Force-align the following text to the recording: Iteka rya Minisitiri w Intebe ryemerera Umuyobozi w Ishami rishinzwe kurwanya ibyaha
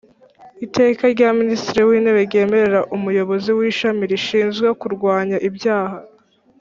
Iteka 0.65 1.03
rya 1.13 1.29
Minisitiri 1.39 1.81
w 1.89 1.91
Intebe 1.97 2.21
ryemerera 2.29 2.81
Umuyobozi 2.95 3.49
w 3.57 3.59
Ishami 3.71 4.03
rishinzwe 4.11 4.67
kurwanya 4.81 5.37
ibyaha 5.47 5.97